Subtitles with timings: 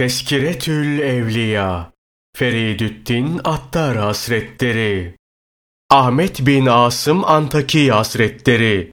[0.00, 1.92] Teskiretül Evliya
[2.36, 5.14] Feridüddin Attar Hasretleri
[5.90, 8.92] Ahmet bin Asım Antaki Hasretleri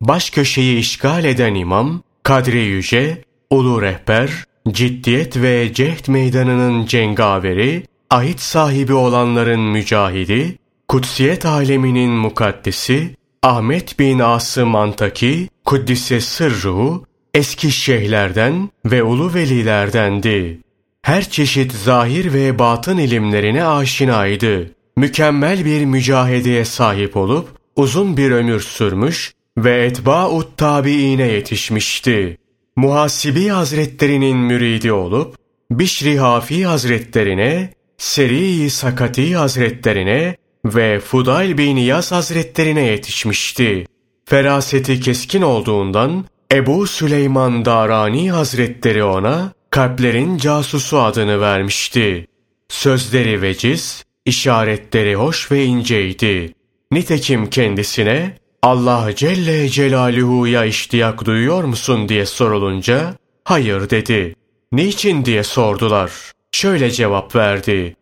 [0.00, 8.40] Baş köşeyi işgal eden imam, Kadri Yüce, Ulu Rehber, ciddiyet ve cehd meydanının cengaveri, ahit
[8.40, 10.58] sahibi olanların mücahidi,
[10.88, 17.05] kutsiyet aleminin mukaddesi, Ahmet bin Asım Antaki, Kuddise Sırruhu,
[17.36, 20.60] eski şeyhlerden ve ulu velilerdendi.
[21.02, 24.70] Her çeşit zahir ve batın ilimlerine aşinaydı.
[24.96, 32.38] Mükemmel bir mücahedeye sahip olup uzun bir ömür sürmüş ve etba'ut tabiine yetişmişti.
[32.76, 35.36] Muhasibi Hazretlerinin müridi olup
[35.70, 43.86] Bişri Hafi Hazretlerine, Seri Sakati Hazretlerine ve Fudayl bin Yaz Hazretlerine yetişmişti.
[44.24, 52.26] Feraseti keskin olduğundan Ebu Süleyman Darani Hazretleri ona kalplerin casusu adını vermişti.
[52.68, 56.54] Sözleri veciz, işaretleri hoş ve inceydi.
[56.92, 64.34] Nitekim kendisine Allah Celle Celaluhu'ya iştiyak duyuyor musun diye sorulunca hayır dedi.
[64.72, 66.12] Niçin diye sordular.
[66.52, 67.96] Şöyle cevap verdi.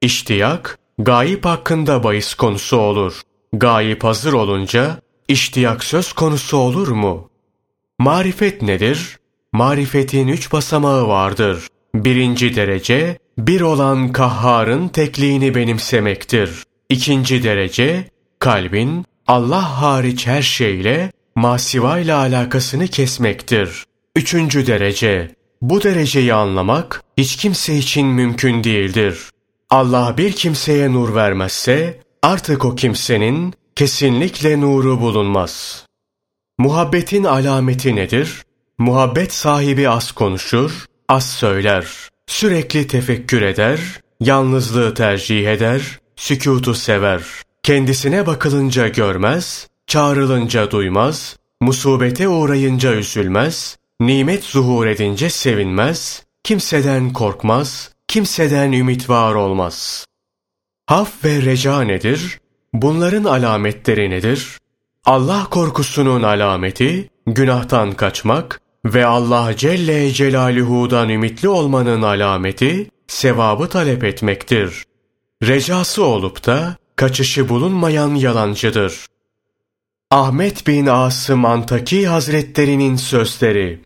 [0.00, 3.20] İştiyak, gayip hakkında bahis konusu olur.
[3.52, 7.31] Gayip hazır olunca iştiyak söz konusu olur mu?''
[8.02, 9.18] Marifet nedir?
[9.52, 11.68] Marifetin üç basamağı vardır.
[11.94, 16.50] Birinci derece, bir olan kahharın tekliğini benimsemektir.
[16.88, 18.04] İkinci derece,
[18.38, 23.84] kalbin Allah hariç her şeyle masiva ile alakasını kesmektir.
[24.16, 29.18] Üçüncü derece, bu dereceyi anlamak hiç kimse için mümkün değildir.
[29.70, 35.86] Allah bir kimseye nur vermezse artık o kimsenin kesinlikle nuru bulunmaz.
[36.58, 38.42] Muhabbetin alameti nedir?
[38.78, 41.86] Muhabbet sahibi az konuşur, az söyler.
[42.26, 43.80] Sürekli tefekkür eder,
[44.20, 47.22] yalnızlığı tercih eder, sükutu sever.
[47.62, 58.72] Kendisine bakılınca görmez, çağrılınca duymaz, musibete uğrayınca üzülmez, nimet zuhur edince sevinmez, kimseden korkmaz, kimseden
[58.72, 60.06] ümit var olmaz.
[60.86, 62.40] Haf ve reca nedir?
[62.72, 64.58] Bunların alametleri nedir?
[65.06, 74.84] Allah korkusunun alameti, günahtan kaçmak ve Allah Celle Celaluhu'dan ümitli olmanın alameti, sevabı talep etmektir.
[75.42, 79.06] Recası olup da kaçışı bulunmayan yalancıdır.
[80.10, 83.80] Ahmet bin Asım Antaki Hazretlerinin sözleri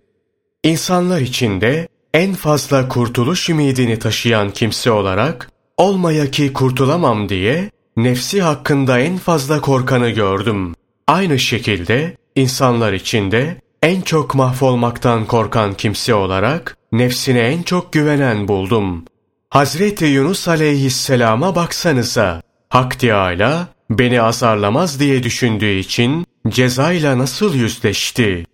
[0.63, 8.99] İnsanlar içinde en fazla kurtuluş ümidini taşıyan kimse olarak, olmaya ki kurtulamam diye, nefsi hakkında
[8.99, 10.75] en fazla korkanı gördüm.
[11.09, 19.05] Aynı şekilde insanlar içinde en çok mahvolmaktan korkan kimse olarak nefsine en çok güvenen buldum.
[19.51, 22.43] Hazreti Yunus aleyhisselama baksanıza.
[22.69, 28.45] Hak Teâlâ beni azarlamaz diye düşündüğü için cezayla nasıl yüzleşti?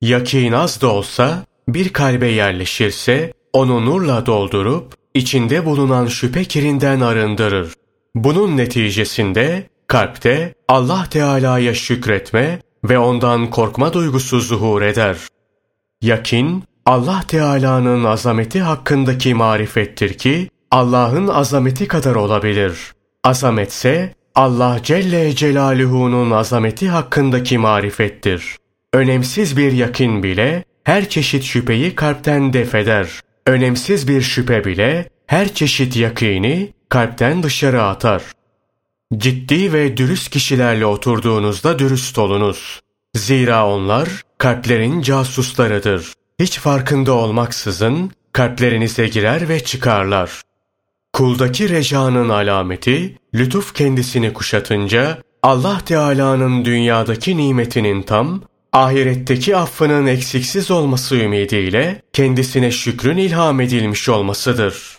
[0.00, 7.72] Yakin az da olsa bir kalbe yerleşirse onu nurla doldurup içinde bulunan şüphe kirinden arındırır.
[8.14, 15.16] Bunun neticesinde Kalpte Allah Teala'ya şükretme ve ondan korkma duygusu zuhur eder.
[16.02, 22.78] Yakin, Allah Teala'nın azameti hakkındaki marifettir ki, Allah'ın azameti kadar olabilir.
[23.24, 28.56] Azametse, Allah Celle Celaluhu'nun azameti hakkındaki marifettir.
[28.92, 33.08] Önemsiz bir yakin bile, her çeşit şüpheyi kalpten defeder.
[33.46, 38.22] Önemsiz bir şüphe bile, her çeşit yakini kalpten dışarı atar.
[39.16, 42.80] Ciddi ve dürüst kişilerle oturduğunuzda dürüst olunuz.
[43.16, 44.08] Zira onlar
[44.38, 46.12] kalplerin casuslarıdır.
[46.40, 50.42] Hiç farkında olmaksızın kalplerinize girer ve çıkarlar.
[51.12, 58.42] Kuldaki recanın alameti, lütuf kendisini kuşatınca, Allah Teala'nın dünyadaki nimetinin tam,
[58.72, 64.98] ahiretteki affının eksiksiz olması ümidiyle kendisine şükrün ilham edilmiş olmasıdır.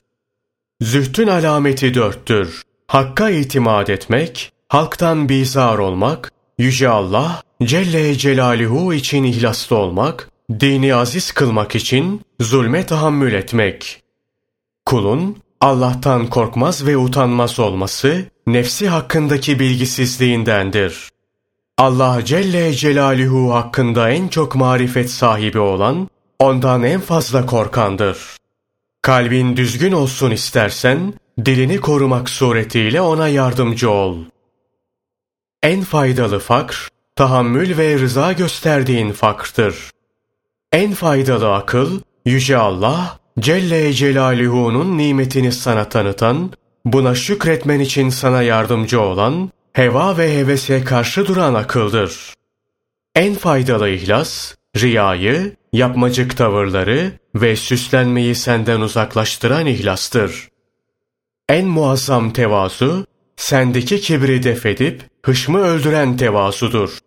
[0.81, 2.68] Zühtün alameti dörttür.
[2.89, 11.31] Hakka itimat etmek, halktan bizar olmak, Yüce Allah Celle Celaluhu için ihlaslı olmak, dini aziz
[11.31, 14.03] kılmak için zulme tahammül etmek.
[14.85, 21.09] Kulun Allah'tan korkmaz ve utanmaz olması nefsi hakkındaki bilgisizliğindendir.
[21.77, 26.09] Allah Celle Celaluhu hakkında en çok marifet sahibi olan,
[26.39, 28.17] ondan en fazla korkandır.
[29.01, 31.13] Kalbin düzgün olsun istersen,
[31.45, 34.17] dilini korumak suretiyle ona yardımcı ol.
[35.63, 39.91] En faydalı fakr, tahammül ve rıza gösterdiğin faktır.
[40.71, 46.51] En faydalı akıl, Yüce Allah, Celle Celaluhu'nun nimetini sana tanıtan,
[46.85, 52.33] buna şükretmen için sana yardımcı olan, heva ve hevese karşı duran akıldır.
[53.15, 60.49] En faydalı ihlas, riyayı, yapmacık tavırları ve süslenmeyi senden uzaklaştıran ihlastır.
[61.49, 63.05] En muazzam tevazu,
[63.37, 66.97] sendeki kibri defedip hışmı öldüren tevazudur.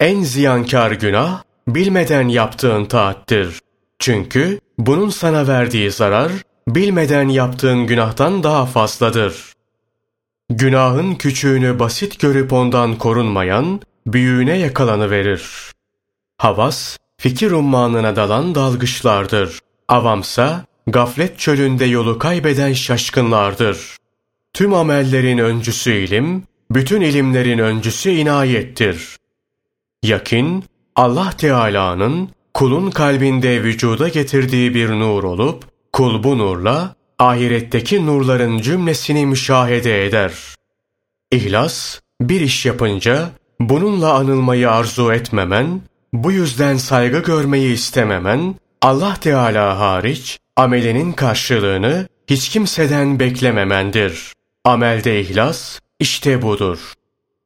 [0.00, 3.60] En ziyankar günah, bilmeden yaptığın taattir.
[3.98, 6.32] Çünkü bunun sana verdiği zarar,
[6.68, 9.52] bilmeden yaptığın günahtan daha fazladır.
[10.50, 15.72] Günahın küçüğünü basit görüp ondan korunmayan, büyüğüne yakalanıverir.
[16.38, 19.58] Havas, fikir ummanına dalan dalgıçlardır.
[19.88, 23.96] Avamsa, gaflet çölünde yolu kaybeden şaşkınlardır.
[24.52, 29.16] Tüm amellerin öncüsü ilim, bütün ilimlerin öncüsü inayettir.
[30.02, 30.64] Yakin,
[30.96, 39.26] Allah Teala'nın kulun kalbinde vücuda getirdiği bir nur olup, kul bu nurla ahiretteki nurların cümlesini
[39.26, 40.32] müşahede eder.
[41.32, 45.80] İhlas, bir iş yapınca bununla anılmayı arzu etmemen,
[46.12, 54.32] bu yüzden saygı görmeyi istememen, Allah Teala hariç amelinin karşılığını hiç kimseden beklememendir.
[54.64, 56.92] Amelde ihlas işte budur.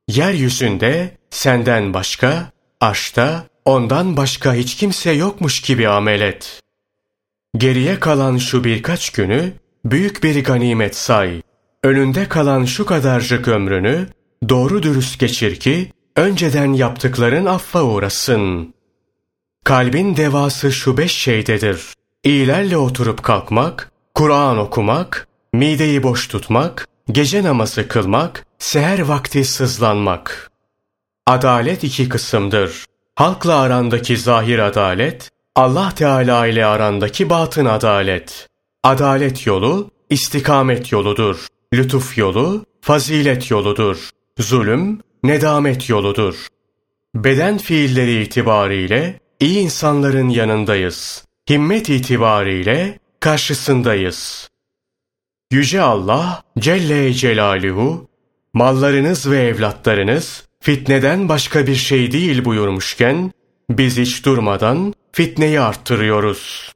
[0.09, 2.51] Yeryüzünde senden başka,
[2.81, 6.61] aşta ondan başka hiç kimse yokmuş gibi amel et.
[7.57, 9.53] Geriye kalan şu birkaç günü
[9.85, 11.43] büyük bir ganimet say.
[11.85, 14.07] Önünde kalan şu kadarcık ömrünü
[14.49, 18.75] doğru dürüst geçir ki önceden yaptıkların affa uğrasın.
[19.65, 21.98] Kalbin devası şu beş şeydedir.
[22.25, 30.51] İyilerle oturup kalkmak, Kur'an okumak, mideyi boş tutmak, gece namazı kılmak, seher vakti sızlanmak.
[31.27, 32.85] Adalet iki kısımdır.
[33.15, 38.49] Halkla arandaki zahir adalet, Allah Teala ile arandaki batın adalet.
[38.83, 41.47] Adalet yolu, istikamet yoludur.
[41.75, 44.11] Lütuf yolu, fazilet yoludur.
[44.39, 46.47] Zulüm, nedamet yoludur.
[47.15, 51.28] Beden fiilleri itibariyle iyi insanların yanındayız.
[51.49, 54.49] Himmet itibariyle karşısındayız.
[55.53, 58.09] Yüce Allah Celle Celaluhu,
[58.55, 63.33] mallarınız ve evlatlarınız fitneden başka bir şey değil buyurmuşken,
[63.71, 66.73] biz hiç durmadan fitneyi arttırıyoruz.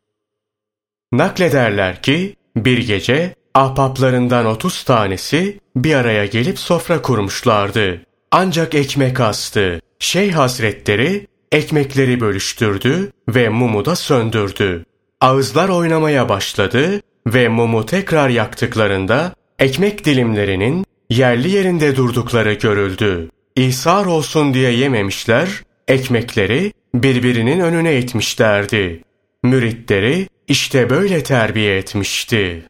[1.12, 8.02] Naklederler ki, bir gece ahbaplarından otuz tanesi bir araya gelip sofra kurmuşlardı.
[8.30, 9.80] Ancak ekmek astı.
[9.98, 14.84] Şeyh Hazretleri ekmekleri bölüştürdü ve mumu da söndürdü.
[15.20, 23.28] Ağızlar oynamaya başladı ve mumu tekrar yaktıklarında ekmek dilimlerinin yerli yerinde durdukları görüldü.
[23.56, 25.48] İhsar olsun diye yememişler,
[25.88, 29.02] ekmekleri birbirinin önüne itmişlerdi.
[29.42, 32.62] Müritleri işte böyle terbiye etmişti.